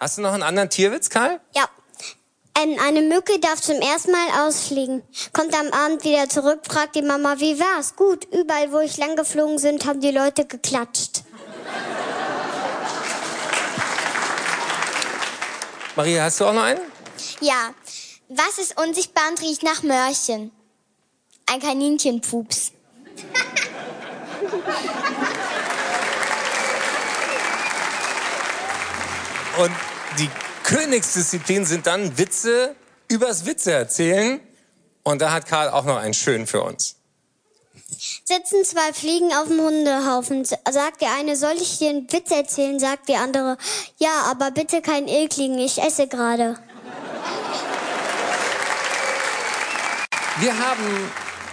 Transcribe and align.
Hast 0.00 0.16
du 0.16 0.22
noch 0.22 0.32
einen 0.32 0.42
anderen 0.42 0.70
Tierwitz, 0.70 1.10
Karl? 1.10 1.40
Ja. 1.54 1.68
Eine 2.54 3.02
Mücke 3.02 3.38
darf 3.38 3.60
zum 3.60 3.76
ersten 3.80 4.12
Mal 4.12 4.46
ausfliegen, 4.46 5.02
kommt 5.32 5.54
am 5.54 5.70
Abend 5.72 6.04
wieder 6.04 6.28
zurück, 6.28 6.60
fragt 6.68 6.94
die 6.94 7.00
Mama, 7.02 7.36
wie 7.38 7.58
war's? 7.58 7.96
Gut, 7.96 8.26
überall, 8.32 8.70
wo 8.70 8.80
ich 8.80 8.98
lang 8.98 9.16
geflogen 9.16 9.58
sind, 9.58 9.86
haben 9.86 10.00
die 10.00 10.10
Leute 10.10 10.44
geklatscht. 10.44 11.22
Maria, 15.96 16.24
hast 16.24 16.40
du 16.40 16.46
auch 16.46 16.52
noch 16.52 16.64
einen? 16.64 16.80
Ja. 17.40 17.74
Was 18.28 18.58
ist 18.58 18.78
unsichtbar 18.78 19.24
und 19.30 19.40
riecht 19.40 19.62
nach 19.62 19.82
Mörchen? 19.82 20.50
Ein 21.46 21.60
Kaninchenpups. 21.60 22.72
Und 29.58 29.89
die 30.18 30.28
Königsdisziplin 30.64 31.64
sind 31.64 31.86
dann 31.86 32.18
Witze 32.18 32.74
übers 33.08 33.46
Witze 33.46 33.72
erzählen. 33.72 34.40
Und 35.02 35.20
da 35.20 35.32
hat 35.32 35.46
Karl 35.46 35.70
auch 35.70 35.84
noch 35.84 35.96
einen 35.96 36.14
schönen 36.14 36.46
für 36.46 36.62
uns. 36.62 36.96
Sitzen 38.24 38.64
zwei 38.64 38.92
Fliegen 38.92 39.32
auf 39.32 39.48
dem 39.48 39.60
Hundehaufen. 39.60 40.44
Sagt 40.44 41.00
der 41.00 41.12
eine, 41.18 41.36
soll 41.36 41.56
ich 41.60 41.78
dir 41.78 41.90
einen 41.90 42.12
Witz 42.12 42.30
erzählen? 42.30 42.78
Sagt 42.78 43.08
die 43.08 43.16
andere, 43.16 43.56
ja, 43.98 44.22
aber 44.30 44.50
bitte 44.50 44.80
kein 44.80 45.08
ekligen, 45.08 45.58
ich 45.58 45.82
esse 45.82 46.06
gerade. 46.06 46.56
Wir 50.38 50.58
haben 50.58 51.10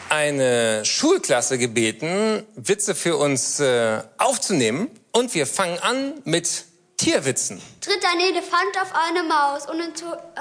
eine 0.10 0.86
Schulklasse 0.86 1.58
gebeten, 1.58 2.46
Witze 2.56 2.96
für 2.96 3.18
uns 3.18 3.60
äh, 3.60 4.02
aufzunehmen. 4.18 4.90
Und 5.12 5.34
wir 5.34 5.48
fangen 5.48 5.80
an 5.80 6.14
mit 6.24 6.66
Tierwitzen. 6.98 7.62
Tritt 7.80 8.04
ein 8.12 8.20
Elefant 8.20 8.76
auf 8.82 8.92
eine 8.94 9.22
Maus 9.24 9.68
und 9.70 9.80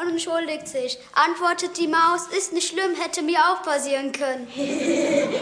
entschuldigt 0.09 0.66
sich. 0.66 0.98
Antwortet 1.14 1.77
die 1.77 1.86
Maus, 1.86 2.27
ist 2.36 2.55
nicht 2.55 2.69
schlimm, 2.69 2.94
hätte 3.00 3.20
mir 3.22 3.39
auch 3.39 3.62
passieren 3.62 4.11
können. 4.11 4.48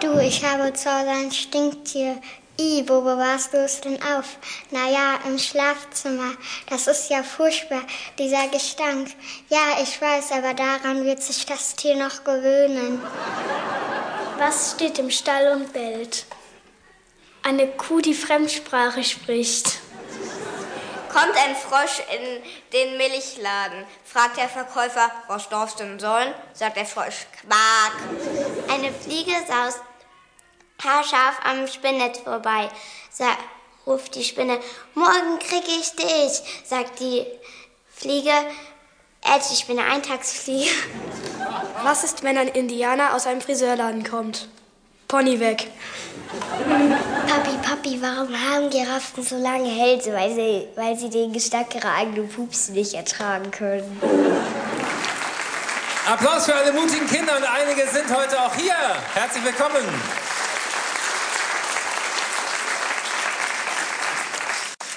du, 0.00 0.18
ich 0.18 0.42
habe 0.42 0.72
zu 0.72 0.90
Hause 0.90 1.10
ein 1.10 1.30
Stinktier. 1.30 2.20
I, 2.58 2.84
wo 2.86 3.00
bewahrst 3.02 3.52
du 3.52 3.58
es 3.58 3.80
denn 3.80 4.00
auf? 4.02 4.38
Naja, 4.70 5.18
im 5.26 5.38
Schlafzimmer. 5.38 6.32
Das 6.68 6.86
ist 6.86 7.10
ja 7.10 7.22
furchtbar, 7.22 7.82
dieser 8.18 8.48
Gestank. 8.48 9.10
Ja, 9.48 9.82
ich 9.82 10.00
weiß, 10.00 10.32
aber 10.32 10.54
daran 10.54 11.04
wird 11.04 11.22
sich 11.22 11.44
das 11.44 11.76
Tier 11.76 11.96
noch 11.96 12.24
gewöhnen. 12.24 13.02
Was 14.38 14.72
steht 14.72 14.98
im 14.98 15.10
Stall 15.10 15.52
und 15.52 15.72
bellt? 15.72 16.26
Eine 17.42 17.66
Kuh, 17.68 18.00
die 18.00 18.14
Fremdsprache 18.14 19.04
spricht. 19.04 19.81
Kommt 21.12 21.36
ein 21.36 21.54
Frosch 21.54 22.00
in 22.10 22.42
den 22.72 22.96
Milchladen, 22.96 23.84
fragt 24.04 24.38
der 24.38 24.48
Verkäufer, 24.48 25.10
was 25.28 25.48
darf's 25.48 25.76
denn 25.76 26.00
sollen? 26.00 26.32
Sagt 26.54 26.76
der 26.76 26.86
Frosch, 26.86 27.26
Quark. 27.40 27.92
Eine 28.68 28.92
Fliege 28.92 29.34
saust 29.46 29.80
haarscharf 30.82 31.38
am 31.44 31.66
Spinnnetz 31.66 32.18
vorbei. 32.18 32.68
Sa 33.10 33.26
ruft 33.86 34.14
die 34.14 34.24
Spinne, 34.24 34.58
morgen 34.94 35.38
krieg 35.38 35.64
ich 35.66 35.94
dich, 35.96 36.42
sagt 36.64 37.00
die 37.00 37.26
Fliege, 37.94 38.30
äh, 39.22 39.38
die 39.50 39.56
Spinne, 39.56 39.84
Eintagsfliege. 39.84 40.70
Was 41.82 42.04
ist, 42.04 42.22
wenn 42.22 42.38
ein 42.38 42.48
Indianer 42.48 43.14
aus 43.14 43.26
einem 43.26 43.40
Friseurladen 43.40 44.08
kommt? 44.08 44.48
Pony 45.12 45.38
weg. 45.38 45.68
Papi, 47.28 47.50
Papi, 47.62 48.00
warum 48.00 48.32
haben 48.32 48.70
Giraffen 48.70 49.22
so 49.22 49.36
lange 49.36 49.68
Hälse? 49.68 50.10
Weil 50.14 50.34
sie, 50.34 50.66
weil 50.74 50.96
sie 50.96 51.10
den 51.10 51.34
Gestank 51.34 51.74
ihrer 51.74 51.94
eigenen 51.96 52.30
Pups 52.30 52.70
nicht 52.70 52.94
ertragen 52.94 53.50
können. 53.50 54.00
Applaus 56.10 56.46
für 56.46 56.54
alle 56.54 56.72
mutigen 56.72 57.06
Kinder 57.06 57.36
und 57.36 57.44
einige 57.44 57.86
sind 57.88 58.08
heute 58.08 58.40
auch 58.40 58.54
hier. 58.54 58.74
Herzlich 59.12 59.44
willkommen. 59.44 59.84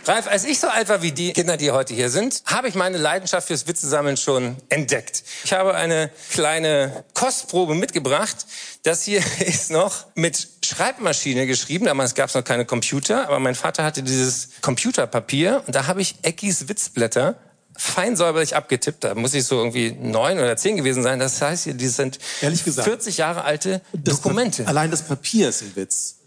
Ralf, 0.08 0.28
als 0.28 0.46
ich 0.46 0.60
so 0.60 0.68
alt 0.68 0.88
war 0.88 1.02
wie 1.02 1.12
die 1.12 1.34
Kinder, 1.34 1.58
die 1.58 1.72
heute 1.72 1.96
hier 1.96 2.12
sind, 2.12 2.44
habe 2.46 2.68
ich 2.68 2.76
meine 2.76 2.98
Leidenschaft 2.98 3.48
fürs 3.48 3.68
Witzesammeln 3.68 4.18
schon 4.18 4.56
entdeckt. 4.70 5.24
Ich 5.44 5.52
habe 5.52 5.74
eine 5.74 6.12
kleine 6.30 7.04
Kostprobe 7.16 7.74
mitgebracht. 7.74 8.46
Das 8.84 9.02
hier 9.04 9.24
ist 9.40 9.72
noch 9.72 10.06
mit 10.14 10.48
Schreibmaschine 10.64 11.48
geschrieben. 11.48 11.86
Damals 11.86 12.14
gab 12.14 12.30
es 12.30 12.36
noch 12.36 12.44
keine 12.44 12.66
Computer, 12.66 13.28
aber 13.28 13.40
mein 13.40 13.56
Vater 13.56 13.84
hatte 13.84 14.04
dieses 14.04 14.50
Computerpapier 14.62 15.64
und 15.66 15.76
da 15.76 15.88
habe 15.88 16.02
ich 16.02 16.16
Eckis 16.22 16.70
Witzblätter 16.70 17.36
fein 17.76 18.16
säuberlich 18.16 18.56
abgetippt. 18.56 19.04
Da 19.04 19.16
muss 19.16 19.34
ich 19.34 19.46
so 19.46 19.58
irgendwie 19.58 19.92
neun 19.92 20.38
oder 20.38 20.56
zehn 20.56 20.78
gewesen 20.78 21.02
sein. 21.04 21.20
Das 21.20 21.42
heißt, 21.42 21.66
hier, 21.66 21.74
die 21.74 21.88
sind 21.88 22.20
Ehrlich 22.42 22.64
gesagt, 22.64 22.88
40 22.88 23.18
Jahre 23.18 23.44
alte 23.44 23.82
Dokumente. 23.92 24.64
Das 24.64 24.70
allein 24.70 24.92
das 24.92 25.02
Papier 25.02 25.50
ist 25.50 25.64
ein 25.64 25.76
Witz. 25.76 26.18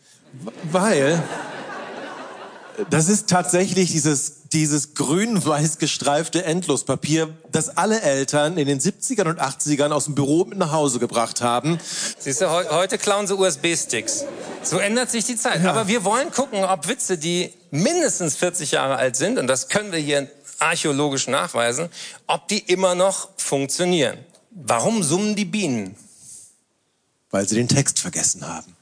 Weil 0.65 1.23
das 2.91 3.09
ist 3.09 3.29
tatsächlich 3.29 3.91
dieses, 3.91 4.49
dieses 4.53 4.95
grün-weiß 4.95 5.79
gestreifte 5.79 6.45
Endlospapier, 6.45 7.37
das 7.51 7.77
alle 7.77 8.01
Eltern 8.01 8.57
in 8.57 8.67
den 8.67 8.81
70ern 8.81 9.29
und 9.29 9.41
80ern 9.41 9.91
aus 9.91 10.05
dem 10.05 10.15
Büro 10.15 10.45
mit 10.45 10.59
nach 10.59 10.73
Hause 10.73 10.99
gebracht 10.99 11.41
haben. 11.41 11.79
Siehst 12.19 12.41
du, 12.41 12.51
heute 12.51 12.99
klauen 12.99 13.27
sie 13.27 13.37
USB-Sticks. 13.37 14.25
So 14.63 14.79
ändert 14.79 15.11
sich 15.11 15.25
die 15.25 15.37
Zeit. 15.37 15.63
Ja. 15.63 15.71
Aber 15.71 15.89
wir 15.89 16.05
wollen 16.05 16.31
gucken, 16.31 16.65
ob 16.65 16.89
Witze, 16.89 17.19
die 17.19 17.53
mindestens 17.71 18.37
40 18.37 18.73
Jahre 18.73 18.97
alt 18.97 19.17
sind, 19.17 19.39
und 19.39 19.47
das 19.47 19.69
können 19.69 19.93
wir 19.93 19.99
hier 19.99 20.29
archäologisch 20.59 21.29
nachweisen, 21.29 21.89
ob 22.27 22.49
die 22.49 22.59
immer 22.59 22.95
noch 22.95 23.29
funktionieren. 23.37 24.19
Warum 24.51 25.03
summen 25.03 25.37
die 25.37 25.45
Bienen? 25.45 25.95
Weil 27.31 27.49
sie 27.49 27.57
den 27.57 27.69
Text 27.69 27.99
vergessen 27.99 28.47
haben. 28.47 28.75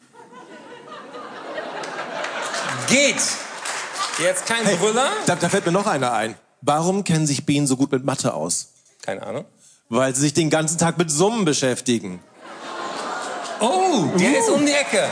Geht! 2.89 3.17
Jetzt 4.19 4.47
kein 4.47 4.65
hey, 4.65 4.77
Brüller? 4.77 5.10
Da, 5.27 5.37
da 5.37 5.49
fällt 5.49 5.66
mir 5.66 5.72
noch 5.72 5.87
einer 5.87 6.12
ein. 6.12 6.37
Warum 6.62 7.04
kennen 7.04 7.27
sich 7.27 7.44
Bienen 7.44 7.66
so 7.66 7.77
gut 7.77 7.93
mit 7.93 8.04
Mathe 8.04 8.32
aus? 8.32 8.69
Keine 9.03 9.22
Ahnung. 9.27 9.44
Weil 9.88 10.15
sie 10.15 10.22
sich 10.22 10.34
den 10.34 10.49
ganzen 10.49 10.78
Tag 10.78 10.97
mit 10.97 11.10
Summen 11.10 11.44
beschäftigen. 11.44 12.21
Oh, 13.60 14.06
der 14.19 14.31
uh. 14.31 14.38
ist 14.38 14.49
um 14.49 14.65
die 14.65 14.72
Ecke. 14.72 15.06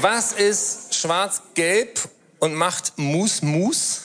Was 0.00 0.32
ist 0.32 0.94
schwarz-gelb 0.94 2.00
und 2.38 2.54
macht 2.54 2.92
Mus-Mus? 2.96 4.02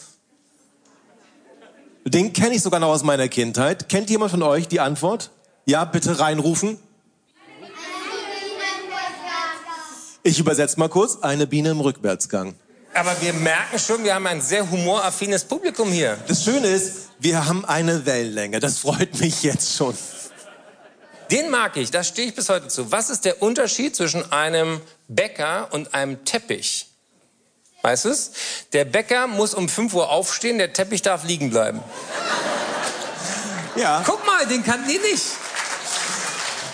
Den 2.05 2.33
kenne 2.33 2.55
ich 2.55 2.61
sogar 2.61 2.79
noch 2.79 2.89
aus 2.89 3.03
meiner 3.03 3.27
Kindheit. 3.27 3.87
Kennt 3.87 4.09
jemand 4.09 4.31
von 4.31 4.41
euch 4.41 4.67
die 4.67 4.79
Antwort? 4.79 5.31
Ja, 5.65 5.85
bitte 5.85 6.19
reinrufen. 6.19 6.79
Ich 10.25 10.39
übersetze 10.39 10.79
mal 10.79 10.89
kurz. 10.89 11.19
Eine 11.21 11.45
Biene 11.45 11.69
im 11.69 11.79
Rückwärtsgang. 11.79 12.55
Aber 12.95 13.15
wir 13.21 13.31
merken 13.31 13.77
schon, 13.77 14.03
wir 14.03 14.15
haben 14.15 14.25
ein 14.25 14.41
sehr 14.41 14.67
humoraffines 14.71 15.43
Publikum 15.43 15.91
hier. 15.91 16.17
Das 16.27 16.43
Schöne 16.43 16.65
ist, 16.65 17.09
wir 17.19 17.45
haben 17.45 17.63
eine 17.63 18.07
Wellenlänge. 18.07 18.59
Das 18.59 18.79
freut 18.79 19.19
mich 19.19 19.43
jetzt 19.43 19.75
schon. 19.75 19.95
Den 21.29 21.51
mag 21.51 21.77
ich, 21.77 21.91
da 21.91 22.03
stehe 22.03 22.29
ich 22.29 22.33
bis 22.33 22.49
heute 22.49 22.69
zu. 22.69 22.91
Was 22.91 23.11
ist 23.11 23.23
der 23.25 23.43
Unterschied 23.43 23.95
zwischen 23.95 24.31
einem 24.31 24.81
Bäcker 25.07 25.67
und 25.69 25.93
einem 25.93 26.25
Teppich? 26.25 26.87
Weißt 27.83 28.05
du 28.05 28.09
es? 28.09 28.31
Der 28.73 28.85
Bäcker 28.85 29.27
muss 29.27 29.53
um 29.53 29.69
5 29.69 29.93
Uhr 29.93 30.09
aufstehen, 30.09 30.57
der 30.57 30.73
Teppich 30.73 31.03
darf 31.03 31.23
liegen 31.23 31.51
bleiben. 31.51 31.81
Ja. 33.75 34.01
Guck 34.03 34.25
mal, 34.25 34.47
den 34.47 34.63
kannten 34.63 34.87
die 34.87 34.97
nicht. 34.97 35.23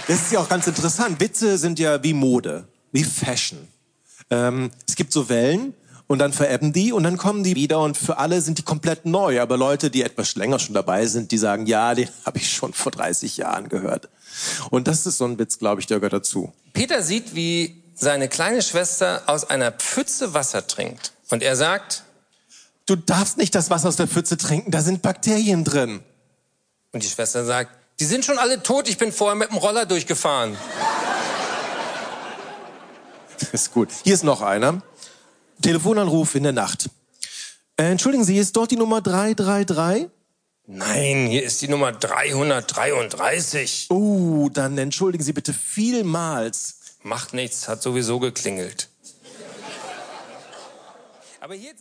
Das 0.08 0.22
ist 0.22 0.32
ja 0.32 0.40
auch 0.40 0.48
ganz 0.48 0.68
interessant. 0.68 1.20
Witze 1.20 1.58
sind 1.58 1.80
ja 1.80 2.02
wie 2.02 2.14
Mode 2.14 2.66
wie 2.92 3.04
Fashion. 3.04 3.68
Ähm, 4.30 4.72
es 4.88 4.96
gibt 4.96 5.14
so 5.14 5.30
Wellen 5.30 5.74
und 6.08 6.20
dann 6.20 6.34
verebben 6.34 6.74
die 6.74 6.92
und 6.92 7.04
dann 7.04 7.18
kommen 7.18 7.44
die 7.44 7.56
wieder 7.56 7.80
und 7.80 7.98
für 7.98 8.18
alle 8.18 8.42
sind 8.42 8.58
die 8.58 8.64
komplett 8.64 9.06
neu. 9.06 9.42
Aber 9.42 9.58
Leute, 9.58 9.90
die 9.90 10.04
etwas 10.04 10.36
länger 10.36 10.60
schon 10.60 10.76
dabei 10.76 11.06
sind, 11.06 11.32
die 11.32 11.38
sagen, 11.38 11.66
ja, 11.68 11.96
den 11.96 12.10
habe 12.26 12.38
ich 12.38 12.52
schon 12.52 12.74
vor 12.74 12.92
30 12.92 13.38
Jahren 13.38 13.70
gehört. 13.70 14.10
Und 14.70 14.88
das 14.88 15.06
ist 15.06 15.18
so 15.18 15.26
ein 15.26 15.40
Witz, 15.40 15.60
glaube 15.60 15.82
ich, 15.82 15.88
der 15.88 16.00
gehört 16.00 16.14
dazu. 16.14 16.54
Peter 16.74 17.02
sieht, 17.02 17.36
wie 17.36 17.82
seine 17.96 18.28
kleine 18.28 18.62
Schwester 18.62 19.24
aus 19.28 19.50
einer 19.50 19.72
Pfütze 19.72 20.34
Wasser 20.34 20.66
trinkt. 20.68 21.14
Und 21.30 21.44
er 21.44 21.56
sagt, 21.56 22.04
du 22.88 22.96
darfst 22.96 23.38
nicht 23.38 23.56
das 23.56 23.70
Wasser 23.70 23.88
aus 23.88 23.96
der 23.96 24.08
Pfütze 24.08 24.38
trinken, 24.38 24.72
da 24.72 24.82
sind 24.82 25.02
Bakterien 25.02 25.64
drin. 25.64 26.02
Und 26.92 27.04
die 27.04 27.08
Schwester 27.08 27.46
sagt, 27.46 27.72
die 28.00 28.06
sind 28.06 28.26
schon 28.26 28.38
alle 28.38 28.64
tot, 28.64 28.90
ich 28.90 28.98
bin 28.98 29.12
vorher 29.12 29.36
mit 29.36 29.50
dem 29.50 29.58
Roller 29.58 29.86
durchgefahren. 29.86 30.58
Ist 33.54 33.74
gut. 33.74 33.90
Hier 34.04 34.14
ist 34.14 34.24
noch 34.24 34.42
einer. 34.42 34.82
Telefonanruf 35.62 36.36
in 36.36 36.44
der 36.44 36.54
Nacht. 36.54 36.90
Äh, 37.78 37.92
entschuldigen 37.92 38.24
Sie, 38.24 38.38
ist 38.38 38.56
dort 38.56 38.72
die 38.72 38.78
Nummer 38.78 39.02
333? 39.02 40.10
Nein, 40.68 41.28
hier 41.28 41.44
ist 41.44 41.62
die 41.62 41.68
Nummer 41.68 41.92
333. 41.92 43.88
Oh, 43.90 43.96
uh, 43.96 44.50
dann 44.50 44.78
entschuldigen 44.78 45.24
Sie 45.24 45.34
bitte 45.34 45.54
vielmals. 45.54 46.76
Macht 47.04 47.34
nichts, 47.34 47.68
hat 47.68 47.82
sowieso 47.82 48.20
geklingelt. 48.20 48.90
Aber 51.40 51.56
hier 51.56 51.74